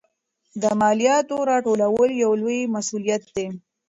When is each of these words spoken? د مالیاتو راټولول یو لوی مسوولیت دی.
د 0.61 0.63
مالیاتو 0.79 1.35
راټولول 1.51 2.09
یو 2.23 2.31
لوی 2.41 2.59
مسوولیت 2.73 3.23
دی. 3.35 3.47